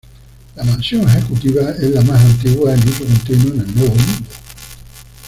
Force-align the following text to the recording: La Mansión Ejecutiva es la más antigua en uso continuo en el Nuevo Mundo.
La 0.55 0.63
Mansión 0.63 1.07
Ejecutiva 1.07 1.61
es 1.79 1.91
la 1.91 2.01
más 2.01 2.19
antigua 2.19 2.73
en 2.73 2.79
uso 2.89 3.05
continuo 3.05 3.53
en 3.53 3.59
el 3.59 3.75
Nuevo 3.75 3.93
Mundo. 3.93 4.27